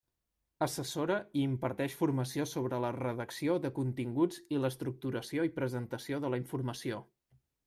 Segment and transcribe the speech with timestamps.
[0.65, 6.43] Assessora i imparteix formació sobre la redacció de continguts i l'estructuració i presentació de la
[6.47, 7.05] informació.